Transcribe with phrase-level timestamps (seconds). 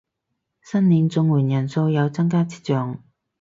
[0.61, 3.03] 申領綜援人數有增加跡象